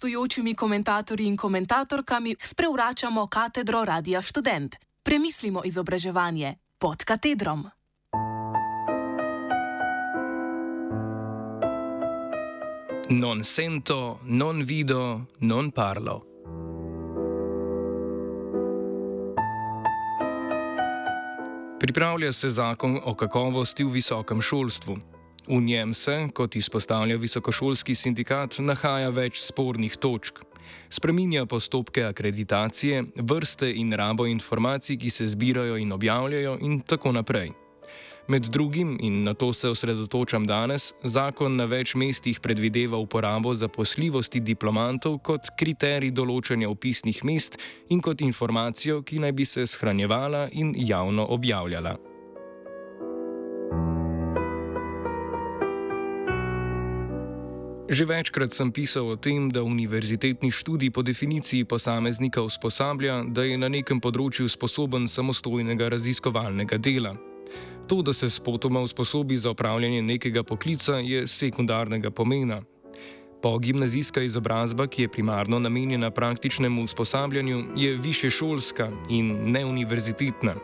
gostujočimi 0.00 0.54
komentatorji 0.54 1.26
in 1.26 1.36
komentatorkami 1.36 2.36
sprevračamo 2.42 3.26
katedro 3.26 3.84
Radia 3.84 4.22
Student. 4.22 4.76
Premislimo 5.02 5.60
izobraževanje 5.64 6.54
pod 6.78 7.04
katedrom. 7.04 7.68
Non 13.10 13.44
sento, 13.44 14.20
non 14.24 14.64
vido, 14.64 15.20
non 15.40 15.70
parlo. 15.70 16.24
Pripravlja 21.80 22.32
se 22.32 22.50
zakon 22.50 23.00
o 23.04 23.14
kakovosti 23.14 23.84
v 23.84 23.90
visokem 23.90 24.40
šolstvu. 24.42 25.09
V 25.50 25.60
njem 25.60 25.94
se, 25.94 26.28
kot 26.34 26.56
izpostavlja 26.56 27.16
visokošolski 27.18 27.94
sindikat, 27.98 28.60
nahaja 28.62 29.08
več 29.10 29.40
spornih 29.42 29.96
točk. 29.98 30.36
Spreminja 30.94 31.42
postopke 31.50 32.04
akreditacije, 32.06 33.00
vrste 33.18 33.66
in 33.74 33.90
rabo 33.98 34.28
informacij, 34.30 34.96
ki 34.96 35.10
se 35.10 35.26
zbirajo 35.26 35.74
in 35.76 35.90
objavljajo, 35.92 36.52
in 36.62 36.78
tako 36.86 37.12
naprej. 37.12 37.50
Med 38.28 38.46
drugim, 38.46 38.92
in 39.02 39.24
na 39.24 39.34
to 39.34 39.52
se 39.52 39.68
osredotočam 39.68 40.46
danes, 40.46 40.92
zakon 41.02 41.56
na 41.58 41.66
več 41.66 41.96
mestih 41.98 42.38
predvideva 42.40 43.00
uporabo 43.02 43.54
zaposljivosti 43.54 44.38
diplomantov 44.40 45.18
kot 45.18 45.50
kriterij 45.58 46.14
določanja 46.14 46.70
upisnih 46.70 47.24
mest 47.26 47.58
in 47.88 47.98
kot 47.98 48.22
informacijo, 48.22 49.02
ki 49.02 49.18
naj 49.18 49.34
bi 49.34 49.48
se 49.50 49.66
shranjevala 49.66 50.46
in 50.52 50.76
javno 50.78 51.26
objavljala. 51.26 51.96
Že 57.90 58.06
večkrat 58.06 58.54
sem 58.54 58.70
pisal 58.70 59.02
o 59.10 59.18
tem, 59.18 59.50
da 59.50 59.66
univerzitetni 59.66 60.54
študij 60.54 60.94
po 60.94 61.02
definiciji 61.02 61.66
posameznika 61.66 62.38
usposablja, 62.42 63.26
da 63.26 63.42
je 63.42 63.58
na 63.58 63.66
nekem 63.66 63.98
področju 63.98 64.46
sposoben 64.46 65.10
samostojnega 65.10 65.90
raziskovalnega 65.90 66.78
dela. 66.78 67.16
To, 67.90 67.98
da 67.98 68.14
se 68.14 68.30
spotoma 68.30 68.78
usposobi 68.78 69.34
za 69.34 69.50
opravljanje 69.50 70.06
nekega 70.06 70.46
poklica, 70.46 71.02
je 71.02 71.26
sekundarnega 71.26 72.14
pomena. 72.14 72.62
Po 73.42 73.58
gimnazijska 73.58 74.22
izobrazba, 74.22 74.86
ki 74.86 75.02
je 75.02 75.12
primarno 75.18 75.58
namenjena 75.58 76.14
praktičnemu 76.14 76.86
usposabljanju, 76.86 77.74
je 77.74 77.96
više 77.98 78.30
šolska 78.30 78.86
in 79.10 79.50
ne 79.50 79.66
univerzitetna. 79.66 80.54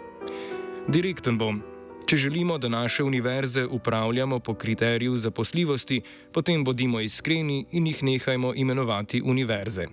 Direkten 0.87 1.39
bom. 1.39 1.76
Če 2.07 2.17
želimo, 2.17 2.59
da 2.59 2.69
naše 2.69 3.03
univerze 3.03 3.65
upravljamo 3.67 4.39
po 4.39 4.55
kriteriju 4.55 5.17
zaposljivosti, 5.17 6.01
potem 6.33 6.65
bodimo 6.65 7.01
iskreni 7.01 7.67
in 7.73 7.87
jih 7.87 8.03
nehajmo 8.03 8.53
imenovati 8.55 9.23
univerze. 9.25 9.87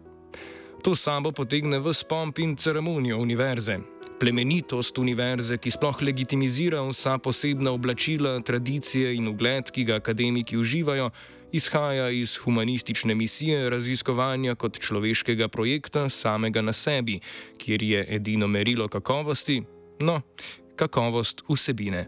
To 0.84 0.96
sabo 0.96 1.32
potegne 1.32 1.80
v 1.80 1.94
spomp 1.94 2.40
in 2.40 2.56
ceremonijo 2.56 3.18
univerze, 3.18 3.80
plemenitost 4.20 4.98
univerze, 4.98 5.58
ki 5.58 5.72
sploh 5.72 6.02
legitimizira 6.02 6.84
vsa 6.86 7.18
posebna 7.18 7.72
oblačila, 7.72 8.40
tradicije 8.42 9.16
in 9.16 9.28
ugled, 9.28 9.72
ki 9.72 9.84
ga 9.84 9.96
akademiki 9.96 10.58
uživajo, 10.58 11.10
izhaja 11.52 12.10
iz 12.10 12.38
humanistične 12.38 13.16
misije 13.16 13.70
raziskovanja 13.70 14.56
kot 14.56 14.80
človeškega 14.80 15.48
projekta 15.48 16.10
samega 16.10 16.62
na 16.62 16.74
sebi, 16.74 17.20
kjer 17.58 17.84
je 17.84 18.06
edino 18.10 18.48
merilo 18.48 18.88
kakovosti, 18.88 19.64
no, 20.00 20.22
kakovost 20.76 21.44
vsebine. 21.50 22.08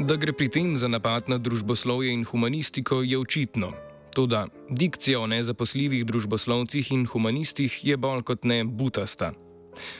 Da 0.00 0.16
gre 0.16 0.32
pri 0.32 0.48
tem 0.48 0.76
za 0.76 0.88
napad 0.88 1.28
na 1.28 1.36
družboslovje 1.38 2.12
in 2.12 2.24
humanistiko, 2.24 3.02
je 3.02 3.18
očitno. 3.18 3.72
Toda 4.14 4.46
dikcija 4.70 5.20
o 5.20 5.26
nezaposljivih 5.26 6.06
družboslovcih 6.06 6.92
in 6.92 7.06
humanistih 7.06 7.84
je 7.84 7.96
bolj 7.96 8.22
kot 8.22 8.44
ne 8.44 8.64
butasta. 8.64 9.32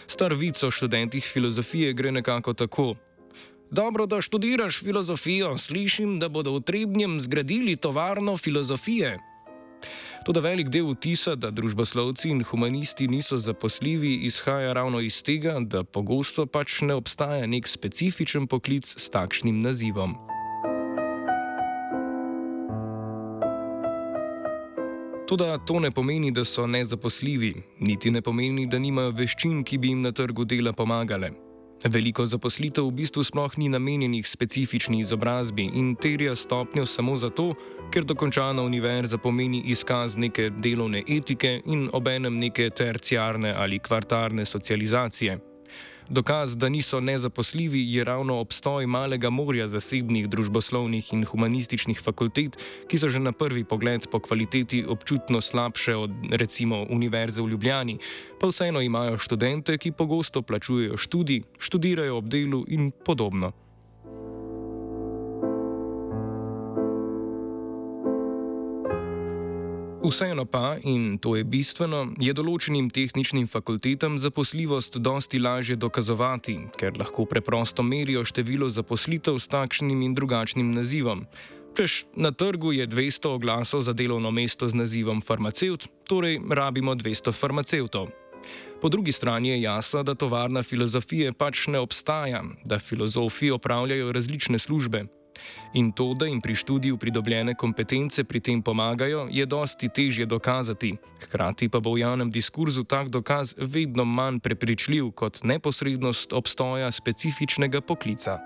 Star 0.06 0.34
vic 0.34 0.62
o 0.62 0.70
študentih 0.70 1.24
filozofije 1.24 1.92
gre 1.92 2.12
nekako 2.12 2.54
tako. 2.54 2.94
Dobro, 3.70 4.06
da 4.06 4.20
študiraš 4.20 4.80
filozofijo, 4.82 5.58
slišim, 5.58 6.18
da 6.18 6.28
bodo 6.28 6.56
v 6.56 6.60
Trebnjem 6.60 7.20
zgradili 7.20 7.76
tovarno 7.76 8.36
filozofije. 8.36 9.18
Toda 10.24 10.40
velik 10.40 10.68
del 10.68 10.84
vtisa, 10.84 11.32
da 11.34 11.48
družboslovci 11.50 12.28
in 12.28 12.42
humanisti 12.44 13.08
niso 13.08 13.38
zaposljivi, 13.38 14.14
izhaja 14.28 14.72
ravno 14.72 15.00
iz 15.00 15.22
tega, 15.22 15.56
da 15.60 15.80
pogosto 15.84 16.44
pač 16.46 16.82
ne 16.84 16.94
obstaja 16.94 17.46
nek 17.46 17.68
specifičen 17.68 18.46
poklic 18.46 18.84
s 18.84 19.08
takšnim 19.08 19.62
nazivom. 19.64 20.14
Toda 25.28 25.58
to 25.64 25.80
ne 25.80 25.90
pomeni, 25.90 26.32
da 26.32 26.44
so 26.44 26.66
nezaposljivi, 26.66 27.54
niti 27.80 28.10
ne 28.10 28.20
pomeni, 28.22 28.66
da 28.66 28.78
nimajo 28.78 29.14
veščin, 29.16 29.64
ki 29.64 29.78
bi 29.78 29.94
jim 29.94 30.02
na 30.02 30.12
trgu 30.12 30.44
dela 30.44 30.72
pomagale. 30.72 31.49
Veliko 31.88 32.26
zaposlitev 32.26 32.84
v 32.84 32.92
bistvu 32.92 33.22
sploh 33.24 33.54
ni 33.58 33.68
namenjenih 33.72 34.26
specifični 34.28 35.00
izobrazbi 35.00 35.64
in 35.74 35.94
terja 35.96 36.34
stopnjo 36.36 36.84
samo 36.86 37.16
zato, 37.16 37.54
ker 37.90 38.04
dokončana 38.04 38.62
univerza 38.62 39.18
pomeni 39.18 39.62
izkaz 39.72 40.16
neke 40.16 40.50
delovne 40.50 41.02
etike 41.08 41.62
in 41.66 41.88
obenem 41.92 42.38
neke 42.38 42.70
terciarne 42.70 43.54
ali 43.56 43.78
kvartarne 43.78 44.44
socializacije. 44.44 45.49
Dokaz, 46.10 46.56
da 46.56 46.68
niso 46.68 47.00
nezaposljivi, 47.00 47.92
je 47.94 48.04
ravno 48.04 48.40
obstoj 48.40 48.86
malega 48.86 49.30
morja 49.30 49.68
zasebnih 49.68 50.28
družboslovnih 50.28 51.12
in 51.14 51.22
humanističnih 51.24 52.00
fakultet, 52.02 52.56
ki 52.90 52.98
so 52.98 53.08
že 53.08 53.22
na 53.22 53.30
prvi 53.32 53.62
pogled 53.64 54.08
po 54.10 54.18
kvaliteti 54.18 54.82
občutno 54.82 55.40
slabše 55.40 55.94
od 55.96 56.10
recimo 56.32 56.82
Univerze 56.90 57.42
v 57.42 57.54
Ljubljani, 57.54 57.98
pa 58.40 58.50
vseeno 58.50 58.80
imajo 58.82 59.22
študente, 59.22 59.78
ki 59.78 59.92
pogosto 59.92 60.42
plačujejo 60.42 60.96
študij, 60.96 61.42
študirajo 61.58 62.18
ob 62.18 62.26
delu 62.26 62.64
in 62.68 62.90
podobno. 62.90 63.52
Vseeno 70.10 70.44
pa, 70.44 70.76
in 70.82 71.18
to 71.22 71.36
je 71.38 71.44
bistveno, 71.46 72.00
je 72.18 72.32
določenim 72.34 72.88
tehničnim 72.90 73.44
fakultetam 73.46 74.16
zaposljivost 74.18 74.96
dosti 74.98 75.38
lažje 75.38 75.76
dokazovati, 75.78 76.56
ker 76.74 76.98
lahko 76.98 77.28
preprosto 77.30 77.84
merijo 77.86 78.24
število 78.26 78.66
zaposlitev 78.66 79.38
s 79.38 79.46
takšnim 79.46 80.02
in 80.02 80.16
drugačnim 80.18 80.72
nazivom. 80.74 81.22
Češ 81.78 82.10
na 82.18 82.32
trgu 82.34 82.72
je 82.74 82.88
200 82.90 83.36
oglasov 83.38 83.86
za 83.86 83.94
delovno 83.94 84.34
mesto 84.34 84.66
z 84.66 84.74
nazivom 84.82 85.22
farmaceut, 85.22 85.86
torej 86.10 86.40
rabimo 86.50 86.98
200 86.98 87.30
farmacevtov. 87.30 88.10
Po 88.82 88.90
drugi 88.90 89.14
strani 89.14 89.54
je 89.54 89.62
jasno, 89.62 90.02
da 90.02 90.18
tovarna 90.18 90.66
filozofije 90.66 91.30
pač 91.38 91.68
ne 91.70 91.78
obstaja, 91.78 92.42
da 92.64 92.82
filozofi 92.82 93.54
opravljajo 93.54 94.10
različne 94.12 94.58
službe, 94.58 95.06
In 95.74 95.92
to, 95.92 96.14
da 96.14 96.26
jim 96.26 96.40
pri 96.40 96.54
študiju 96.54 96.96
pridobljene 96.96 97.54
kompetence 97.54 98.24
pri 98.24 98.40
tem 98.40 98.62
pomagajo, 98.62 99.28
je 99.30 99.46
dosti 99.46 99.88
težje 99.88 100.26
dokazati. 100.26 100.96
Hkrati 101.20 101.68
pa 101.68 101.80
bo 101.80 101.94
v 101.94 102.00
javnem 102.00 102.30
diskurzu 102.30 102.84
tak 102.84 103.08
dokaz 103.08 103.54
vedno 103.58 104.04
manj 104.04 104.38
prepričljiv 104.38 105.10
kot 105.10 105.42
neposrednost 105.42 106.32
obstoja 106.32 106.92
specifičnega 106.92 107.80
poklica. 107.80 108.38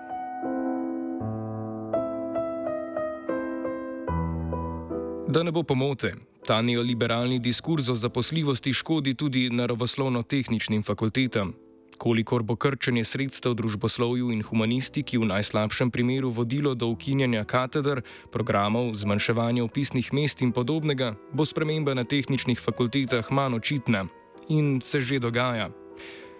Da 5.27 5.43
ne 5.43 5.51
bo 5.51 5.63
pomote, 5.63 6.13
ta 6.45 6.61
neoliberalni 6.61 7.39
diskurz 7.39 7.89
o 7.89 7.95
zaposljivosti 7.95 8.73
škodi 8.73 9.13
tudi 9.13 9.49
naravoslovno-tehničnim 9.49 10.83
fakultetam, 10.83 11.53
Kolikor 11.97 12.43
bo 12.43 12.55
krčenje 12.55 13.03
sredstev 13.07 13.55
družboslovju 13.55 14.31
in 14.31 14.43
humanistiki 14.43 15.17
v 15.17 15.29
najslabšem 15.29 15.91
primeru 15.91 16.29
vodilo 16.29 16.75
do 16.75 16.89
ukinjanja 16.91 17.45
kateder, 17.47 18.01
programov, 18.31 18.93
zmanjševanja 18.99 19.63
upisnih 19.63 20.13
mest 20.13 20.41
in 20.41 20.51
podobnega, 20.51 21.15
bo 21.31 21.45
sprememba 21.45 21.93
na 21.95 22.03
tehničnih 22.03 22.59
fakultetah 22.59 23.31
manj 23.31 23.55
očitna 23.55 24.05
in 24.49 24.81
se 24.81 25.01
že 25.01 25.19
dogaja. 25.19 25.71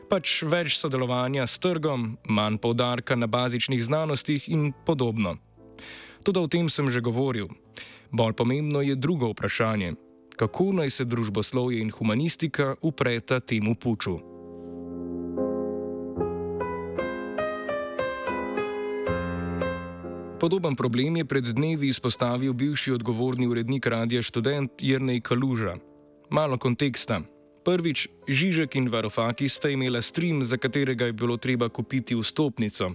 Pač 0.10 0.44
več 0.46 0.78
sodelovanja 0.78 1.48
s 1.48 1.58
trgom, 1.58 2.18
manj 2.30 2.60
poudarka 2.62 3.16
na 3.16 3.28
bazičnih 3.28 3.81
znanostih 3.81 4.50
in 4.50 4.74
podobno. 4.86 5.38
Tudi 6.24 6.40
o 6.40 6.48
tem 6.48 6.69
sem 6.69 6.90
že 6.92 7.01
govoril. 7.01 7.50
Bolj 8.12 8.34
pomembno 8.34 8.81
je 8.81 8.96
drugo 8.96 9.31
vprašanje: 9.34 9.96
kako 10.36 10.72
naj 10.78 10.90
se 10.90 11.06
družboslovje 11.06 11.81
in 11.81 11.92
humanistika 11.92 12.75
upreta 12.81 13.40
temu 13.40 13.75
puču? 13.75 14.35
Podoben 20.46 20.76
problem 20.78 21.18
je 21.18 21.26
pred 21.26 21.48
dnevi 21.58 21.88
izpostavil 21.90 22.54
bivši 22.54 22.92
odgovorni 22.92 23.48
urednik 23.48 23.86
Radia 23.90 24.22
Student 24.24 24.72
Jrnej 24.78 25.22
Kaluža. 25.22 25.74
Malo 26.30 26.58
konteksta. 26.62 27.18
Prvič, 27.66 28.06
Žižek 28.30 28.76
in 28.78 28.92
Varofaki 28.94 29.50
sta 29.50 29.74
imela 29.74 30.02
stream, 30.06 30.44
za 30.46 30.58
katerega 30.62 31.10
je 31.10 31.18
bilo 31.18 31.38
treba 31.38 31.70
kupiti 31.70 32.14
vstopnico. 32.16 32.92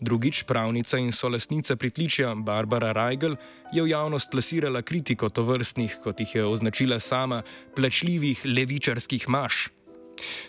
Drugič, 0.00 0.42
pravnica 0.44 1.00
in 1.00 1.12
solastnica 1.12 1.76
pritličja 1.76 2.34
Barbara 2.34 2.92
Reigel 2.92 3.36
je 3.72 3.82
v 3.82 3.88
javnost 3.96 4.28
plasirala 4.30 4.82
kritiko 4.82 5.28
tovrstnih, 5.28 5.96
kot 6.04 6.20
jih 6.20 6.34
je 6.34 6.44
označila 6.44 7.00
sama, 7.00 7.42
plačljivih 7.76 8.44
levičarskih 8.44 9.28
maš. 9.28 9.70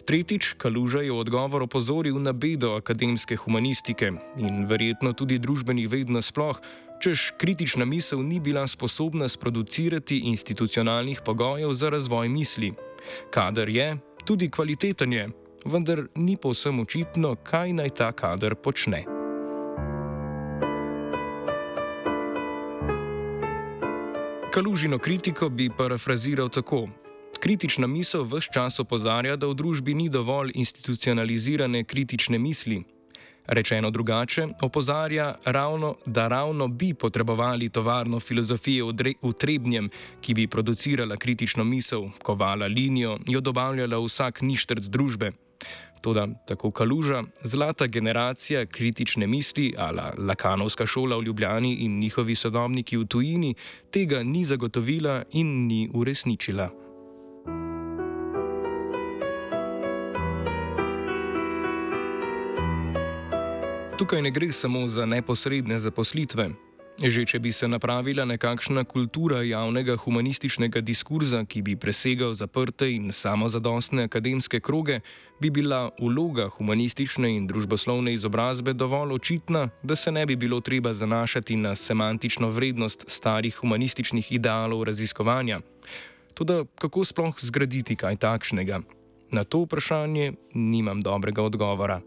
Tretjič, 0.06 0.54
Kaluža 0.58 1.02
je 1.02 1.12
v 1.12 1.20
odgovor 1.20 1.64
opozoril 1.64 2.20
na 2.20 2.34
bedo 2.34 2.76
akademske 2.76 3.36
humanistike 3.36 4.12
in 4.38 4.66
verjetno 4.66 5.14
tudi 5.14 5.40
družbenih 5.40 5.90
ved 5.90 6.10
nasploh, 6.10 6.60
čež 7.02 7.34
kritična 7.38 7.86
misel 7.86 8.22
ni 8.22 8.40
bila 8.40 8.68
sposobna 8.68 9.30
sproducirati 9.30 10.20
institucionalnih 10.30 11.22
pogojev 11.26 11.74
za 11.74 11.90
razvoj 11.90 12.30
misli. 12.30 12.74
Kader 13.30 13.70
je, 13.70 13.98
tudi 14.26 14.50
kvaliteten 14.50 15.14
je, 15.14 15.30
vendar 15.66 16.06
ni 16.16 16.38
povsem 16.38 16.80
očitno, 16.80 17.36
kaj 17.44 17.74
naj 17.74 17.90
ta 17.90 18.12
kader 18.12 18.56
počne. 18.56 19.06
Kalužino 24.52 25.00
kritiko 25.00 25.50
bi 25.50 25.70
parafraziral 25.78 26.50
tako: 26.50 26.88
Kritična 27.42 27.88
misel 27.88 28.24
vse 28.24 28.52
čas 28.54 28.80
opozarja, 28.80 29.36
da 29.36 29.48
v 29.48 29.56
družbi 29.58 29.96
ni 29.98 30.10
dovolj 30.10 30.52
institucionalizirane 30.54 31.84
kritične 31.84 32.38
misli. 32.40 32.84
Rečeno 33.48 33.90
drugače, 33.90 34.48
opozarja, 34.62 35.36
ravno, 35.46 35.96
da 36.06 36.28
ravno 36.28 36.68
bi 36.68 36.94
potrebovali 36.94 37.70
tovarno 37.70 38.20
filozofije 38.20 38.84
v 39.22 39.32
Trebnjem, 39.34 39.90
ki 40.22 40.34
bi 40.34 40.48
producirala 40.48 41.18
kritično 41.18 41.64
misel, 41.64 42.12
kovala 42.24 42.68
linijo, 42.68 43.18
jo 43.28 43.42
dobavljala 43.42 43.98
vsak 44.06 44.42
ništrc 44.42 44.86
družbe. 44.86 45.32
Toda 46.02 46.28
tako 46.48 46.72
kaluža, 46.72 47.24
zlata 47.44 47.88
generacija 47.88 48.66
kritične 48.66 49.28
misli, 49.28 49.74
ala 49.78 50.14
Lakanovska 50.18 50.86
šola 50.86 51.18
v 51.18 51.24
Ljubljani 51.24 51.74
in 51.74 52.00
njihovi 52.00 52.36
sodobniki 52.36 52.98
v 52.98 53.06
tujini, 53.06 53.56
tega 53.92 54.24
ni 54.24 54.46
zagotovila 54.46 55.24
in 55.32 55.68
ni 55.68 55.90
uresničila. 55.94 56.91
Tukaj 64.02 64.22
ne 64.22 64.32
gre 64.32 64.52
samo 64.52 64.88
za 64.88 65.06
neposredne 65.06 65.78
zaposlitve. 65.80 66.48
Že 67.06 67.26
če 67.26 67.40
bi 67.40 67.52
se 67.54 67.68
napravila 67.70 68.26
nekakšna 68.26 68.82
kultura 68.90 69.44
javnega 69.46 69.94
humanističnega 69.94 70.82
diskurza, 70.82 71.44
ki 71.46 71.62
bi 71.62 71.76
presegal 71.78 72.34
zaprte 72.34 72.90
in 72.90 73.12
samozadostne 73.14 74.10
akademske 74.10 74.58
kroge, 74.60 75.04
bi 75.38 75.54
bila 75.54 75.92
vloga 76.02 76.50
humanistične 76.50 77.30
in 77.30 77.46
družboslovne 77.46 78.18
izobrazbe 78.18 78.74
dovolj 78.74 79.14
očitna, 79.22 79.68
da 79.84 79.96
se 79.96 80.12
ne 80.12 80.26
bi 80.26 80.36
bilo 80.36 80.62
treba 80.66 80.94
zanašati 80.94 81.56
na 81.56 81.76
semantično 81.76 82.50
vrednost 82.50 83.06
starih 83.08 83.56
humanističnih 83.62 84.32
idealov 84.32 84.84
raziskovanja. 84.84 85.62
Tudi 86.34 86.64
kako 86.76 87.06
sploh 87.06 87.38
zgraditi 87.38 87.96
kaj 87.96 88.18
takšnega? 88.18 88.82
Na 89.30 89.44
to 89.44 89.62
vprašanje 89.62 90.34
nimam 90.54 91.02
dobrega 91.02 91.44
odgovora. 91.44 92.02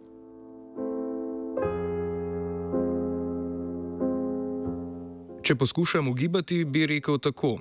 Če 5.45 5.59
poskušam 5.61 6.07
ugibati, 6.09 6.63
bi 6.65 6.87
rekel 6.89 7.19
tako. 7.21 7.59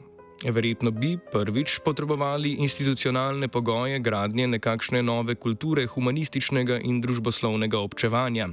Verjetno 0.56 0.92
bi 0.92 1.18
prvič 1.32 1.82
potrebovali 1.84 2.54
institucionalne 2.64 3.50
pogoje 3.52 3.98
gradnje 4.00 4.46
nekakšne 4.48 5.02
nove 5.04 5.36
kulture 5.36 5.84
humanističnega 5.92 6.78
in 6.80 7.02
družboslovnega 7.04 7.82
občevanja. 7.84 8.48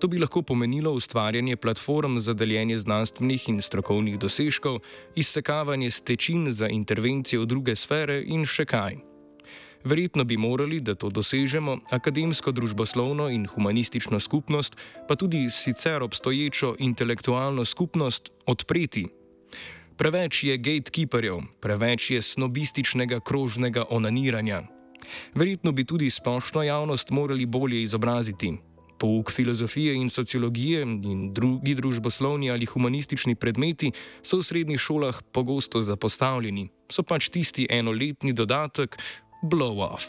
To 0.00 0.08
bi 0.08 0.20
lahko 0.20 0.42
pomenilo 0.42 0.92
ustvarjanje 0.92 1.56
platform 1.56 2.18
za 2.18 2.34
deljenje 2.34 2.76
znanstvenih 2.78 3.48
in 3.48 3.62
strokovnih 3.62 4.18
dosežkov, 4.18 4.82
izsekavanje 5.16 5.90
stečin 5.90 6.52
za 6.52 6.68
intervencije 6.68 7.40
v 7.40 7.48
druge 7.48 7.76
sfere 7.76 8.20
in 8.20 8.44
še 8.44 8.68
kaj. 8.68 9.00
Verjetno 9.84 10.24
bi 10.24 10.36
morali, 10.36 10.80
da 10.80 10.94
to 10.94 11.10
dosežemo, 11.10 11.76
akademsko 11.90 12.52
družboslovno 12.52 13.28
in 13.28 13.46
humanistično 13.46 14.20
skupnost, 14.20 14.76
pa 15.08 15.16
tudi 15.16 15.50
sicer 15.50 16.02
obstoječo 16.02 16.74
intelektualno 16.78 17.64
skupnost, 17.64 18.30
odpreti. 18.46 19.06
Preveč 19.96 20.44
je 20.44 20.56
gatekeeperjev, 20.56 21.40
preveč 21.60 22.10
je 22.10 22.22
snobističnega 22.22 23.20
krožnega 23.20 23.84
onaniranja. 23.90 24.62
Verjetno 25.34 25.72
bi 25.72 25.84
tudi 25.84 26.10
splošno 26.10 26.62
javnost 26.62 27.10
morali 27.10 27.46
bolje 27.46 27.82
izobraziti. 27.82 28.52
Pouk 28.98 29.32
filozofije 29.32 29.94
in 29.94 30.10
sociologije 30.10 30.82
in 30.82 31.32
drugi 31.34 31.74
družboslovni 31.74 32.50
ali 32.50 32.66
humanistični 32.66 33.34
predmeti 33.34 33.90
so 34.22 34.38
v 34.38 34.42
srednjih 34.42 34.80
šolah 34.80 35.22
pogosto 35.32 35.82
zapostavljeni, 35.82 36.68
so 36.88 37.02
pač 37.02 37.28
tisti 37.28 37.66
enoletni 37.70 38.32
dodatek, 38.32 38.98
blow 39.42 39.82
off. 39.82 40.08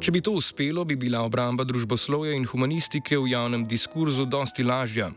Če 0.00 0.14
bi 0.16 0.22
to 0.24 0.32
uspelo, 0.32 0.80
bi 0.88 0.96
bila 0.96 1.20
obramba 1.28 1.60
družboslovja 1.68 2.32
in 2.32 2.46
humanistike 2.48 3.18
v 3.20 3.34
javnem 3.34 3.66
diskurzu 3.68 4.24
dosti 4.24 4.64
lažja. 4.64 5.10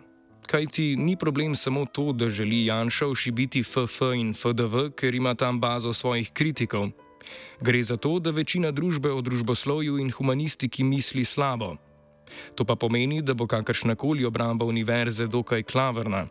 Kaj 0.43 0.65
ti 0.75 0.87
ni 0.99 1.15
problem 1.15 1.55
samo 1.55 1.85
to, 1.87 2.11
da 2.11 2.27
želi 2.27 2.65
Janša 2.65 3.07
ošibiti 3.07 3.63
FF 3.63 4.11
in 4.11 4.33
FDV, 4.35 4.91
ker 4.91 5.15
ima 5.15 5.33
tam 5.39 5.61
bazo 5.63 5.93
svojih 5.93 6.33
kritikov. 6.35 6.91
Gre 7.63 7.83
za 7.83 7.95
to, 7.95 8.19
da 8.19 8.35
večina 8.35 8.71
družbe 8.75 9.07
o 9.07 9.21
družboslovju 9.23 9.97
in 10.03 10.11
humanistiki 10.11 10.83
misli 10.83 11.23
slabo. 11.25 11.77
To 12.55 12.65
pa 12.65 12.75
pomeni, 12.75 13.21
da 13.21 13.33
bo 13.33 13.47
kakršnakoli 13.47 14.25
obramba 14.25 14.65
univerze 14.65 15.27
dokaj 15.31 15.63
klavrna. 15.63 16.27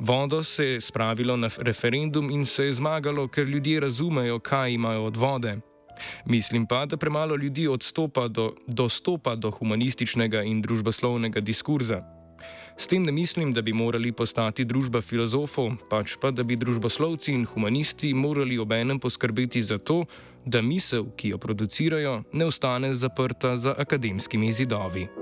Vodo 0.00 0.44
se 0.44 0.64
je 0.64 0.80
spravilo 0.80 1.36
na 1.36 1.50
referendum 1.58 2.30
in 2.30 2.46
se 2.46 2.64
je 2.64 2.72
zmagalo, 2.72 3.28
ker 3.28 3.48
ljudje 3.48 3.80
razumejo, 3.80 4.38
kaj 4.38 4.72
imajo 4.72 5.04
od 5.04 5.16
vode. 5.16 5.56
Mislim 6.24 6.66
pa, 6.66 6.86
da 6.86 6.96
premalo 6.96 7.36
ljudi 7.36 7.68
odstopa 7.68 8.28
do, 8.28 8.54
dostopa 8.66 9.34
do 9.34 9.50
humanističnega 9.50 10.42
in 10.42 10.62
družboslovnega 10.62 11.40
diskurza. 11.40 12.02
S 12.76 12.86
tem 12.86 13.02
ne 13.04 13.12
mislim, 13.12 13.52
da 13.52 13.62
bi 13.62 13.72
morali 13.72 14.12
postati 14.12 14.64
družba 14.64 15.00
filozofov, 15.00 15.76
pač 15.90 16.16
pa, 16.20 16.30
da 16.30 16.42
bi 16.42 16.56
družboslovci 16.56 17.32
in 17.32 17.44
humanisti 17.44 18.14
morali 18.14 18.58
obenem 18.58 18.98
poskrbeti 18.98 19.62
za 19.62 19.78
to, 19.78 20.04
da 20.46 20.62
misel, 20.62 21.10
ki 21.16 21.34
jo 21.34 21.38
producirajo, 21.38 22.22
ne 22.32 22.44
ostane 22.48 22.94
zaprta 22.94 23.56
za 23.56 23.74
akademskimi 23.78 24.52
zidovi. 24.52 25.19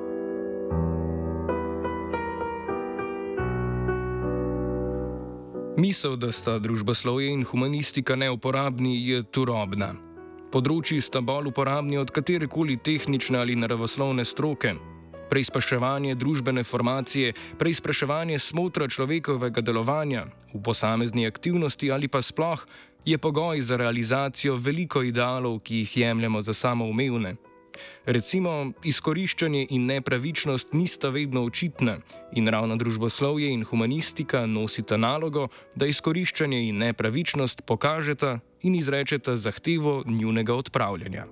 Misel, 5.78 6.16
da 6.18 6.32
sta 6.35 6.56
družboslovje 6.58 7.30
in 7.30 7.44
humanistika 7.47 8.16
neuporabni, 8.18 8.97
je 8.99 9.20
turobna. 9.30 9.92
Področji 10.50 10.99
sta 10.99 11.20
bolj 11.23 11.52
uporabni 11.52 12.00
od 12.00 12.11
katerekoli 12.11 12.75
tehnične 12.82 13.38
ali 13.38 13.54
naravoslovne 13.54 14.25
stroke. 14.26 14.73
Preizpraševanje 15.30 16.16
družbene 16.18 16.64
formacije, 16.66 17.37
preizpraševanje 17.62 18.40
smotra 18.42 18.88
človekovega 18.90 19.62
delovanja 19.62 20.25
v 20.50 20.64
posamezni 20.66 21.28
aktivnosti 21.30 21.92
ali 21.94 22.11
pa 22.11 22.25
sploh 22.26 22.66
je 23.06 23.18
pogoj 23.18 23.62
za 23.62 23.78
realizacijo 23.78 24.58
veliko 24.58 25.04
idealov, 25.06 25.61
ki 25.62 25.85
jih 25.85 25.97
jemljemo 26.02 26.42
za 26.42 26.58
samoumevne. 26.58 27.37
Recimo, 28.06 28.73
izkoriščanje 28.85 29.66
in 29.70 29.87
nepravičnost 29.87 30.73
nista 30.73 31.08
vedno 31.08 31.44
očitna 31.44 31.99
in 32.32 32.49
ravno 32.49 32.76
družboslovje 32.76 33.50
in 33.52 33.64
humanistika 33.64 34.47
nosita 34.47 34.97
nalogo, 34.97 35.49
da 35.75 35.87
izkoriščanje 35.87 36.68
in 36.68 36.78
nepravičnost 36.78 37.62
pokažeta 37.66 38.38
in 38.62 38.75
izrečeta 38.75 39.37
zahtevo 39.37 40.02
njunega 40.06 40.54
odpravljanja. 40.54 41.26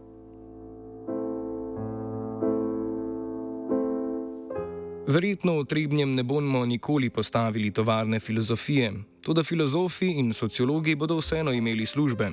Verjetno 5.07 5.61
v 5.63 5.65
Trebnjem 5.71 6.15
ne 6.15 6.23
bomo 6.27 6.65
nikoli 6.67 7.11
postavili 7.11 7.71
tovarne 7.71 8.19
filozofije, 8.21 8.93
tudi 9.23 9.45
filozofi 9.45 10.07
in 10.19 10.33
sociologi 10.35 10.95
bodo 10.95 11.21
vseeno 11.21 11.53
imeli 11.53 11.87
službe. 11.87 12.31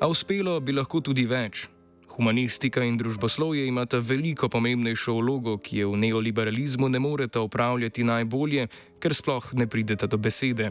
A 0.00 0.08
uspelo 0.08 0.60
bi 0.60 0.72
lahko 0.72 1.00
tudi 1.00 1.26
več. 1.26 1.66
Humanistika 2.20 2.82
in 2.84 2.98
družboslovje 3.00 3.62
imata 3.64 3.96
veliko 4.04 4.50
pomembnejšo 4.52 5.14
vlogo, 5.16 5.54
ki 5.56 5.78
je 5.78 5.86
v 5.88 5.96
neoliberalizmu 6.02 6.90
ne 6.92 7.00
moreta 7.00 7.40
upravljati 7.40 8.04
najbolje, 8.04 8.66
ker 9.00 9.14
sploh 9.16 9.46
ne 9.56 9.64
prideta 9.64 10.04
do 10.04 10.18
besede. 10.20 10.68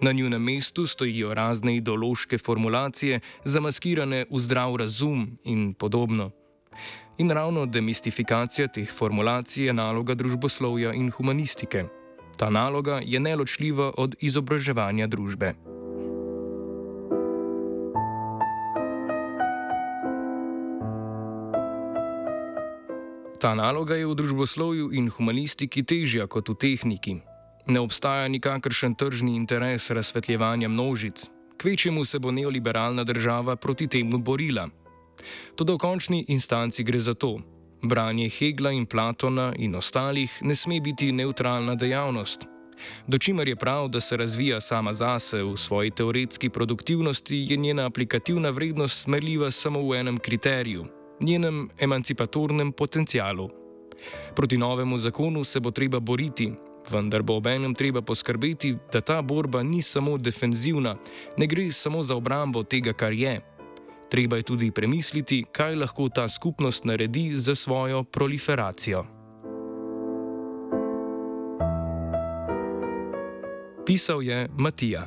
Na 0.00 0.12
njunem 0.12 0.38
mestu 0.42 0.86
stojijo 0.86 1.34
razne 1.34 1.74
ideološke 1.76 2.38
formulacije, 2.38 3.20
zamaskirane 3.44 4.24
v 4.30 4.38
zdrav 4.38 4.76
razum 4.76 5.26
in 5.44 5.74
podobno. 5.74 6.30
In 7.18 7.34
ravno 7.34 7.66
demistifikacija 7.66 8.68
teh 8.68 8.86
formulacij 8.86 9.66
je 9.66 9.72
naloga 9.72 10.14
družboslovja 10.14 10.94
in 10.94 11.10
humanistike. 11.10 11.88
Ta 12.36 12.50
naloga 12.50 13.00
je 13.02 13.20
neločljiva 13.20 13.90
od 13.96 14.14
izobraževanja 14.20 15.06
družbe. 15.06 15.54
Ta 23.38 23.54
naloga 23.54 23.96
je 23.96 24.06
v 24.06 24.14
družboslovju 24.14 24.92
in 24.96 25.10
humanistiki 25.12 25.82
težja 25.82 26.26
kot 26.26 26.48
v 26.48 26.54
tehniki. 26.54 27.20
Ne 27.66 27.80
obstaja 27.80 28.28
nikakršen 28.28 28.94
tržni 28.94 29.36
interes 29.36 29.90
razsvetljevanja 29.90 30.68
množic, 30.68 31.26
kvečemu 31.58 32.04
se 32.04 32.18
bo 32.18 32.30
neoliberalna 32.30 33.04
država 33.04 33.56
proti 33.56 33.86
temu 33.86 34.18
borila. 34.18 34.68
Tudi 35.56 35.72
v 35.72 35.78
končni 35.78 36.24
instanci 36.28 36.84
gre 36.84 37.00
za 37.00 37.14
to, 37.14 37.40
Branje 37.82 38.28
Hegla 38.28 38.70
in 38.72 38.86
Platona 38.86 39.52
in 39.58 39.74
ostalih 39.74 40.32
ne 40.42 40.56
sme 40.56 40.80
biti 40.80 41.12
neutralna 41.12 41.74
dejavnost. 41.74 42.48
Dočimer 43.06 43.48
je 43.48 43.56
prav, 43.56 43.88
da 43.88 44.00
se 44.00 44.16
razvija 44.16 44.60
sama 44.60 44.92
zase 44.92 45.42
v 45.42 45.56
svoji 45.56 45.90
teoretski 45.90 46.48
produktivnosti, 46.48 47.46
je 47.50 47.56
njena 47.56 47.86
aplikativna 47.86 48.50
vrednost 48.50 49.06
merljiva 49.06 49.50
samo 49.50 49.80
v 49.88 49.94
enem 49.94 50.18
kriteriju- 50.18 50.86
njenem 51.20 51.68
emancipatornem 51.78 52.72
potencialu. 52.72 53.50
Proti 54.34 54.56
novemu 54.56 54.98
zakonu 54.98 55.44
se 55.44 55.60
bo 55.60 55.70
treba 55.70 56.00
boriti, 56.00 56.52
vendar 56.90 57.22
bo 57.22 57.36
obenem 57.36 57.74
treba 57.74 58.02
poskrbeti, 58.02 58.76
da 58.92 59.00
ta 59.00 59.22
borba 59.22 59.62
ni 59.62 59.82
samo 59.82 60.18
defenzivna, 60.18 60.96
ne 61.36 61.46
gre 61.46 61.72
samo 61.72 62.02
za 62.02 62.16
obrambo 62.16 62.62
tega, 62.62 62.92
kar 62.92 63.12
je. 63.12 63.40
Treba 64.10 64.36
je 64.36 64.42
tudi 64.42 64.70
premisliti, 64.70 65.44
kaj 65.52 65.74
lahko 65.74 66.08
ta 66.08 66.28
skupnost 66.28 66.84
naredi 66.84 67.32
za 67.36 67.54
svojo 67.54 68.04
proliferacijo. 68.04 69.04
Pisal 73.86 74.22
je 74.22 74.48
Matija. 74.58 75.06